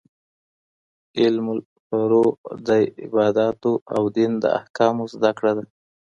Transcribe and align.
علم 1.19 1.45
الفروع 1.55 2.29
د 2.67 2.69
عباداتو 3.03 3.71
او 3.95 4.03
دين 4.17 4.31
د 4.43 4.45
احکامو 4.59 5.03
زده 5.13 5.31
کړه 5.37 5.51
ده. 5.57 5.65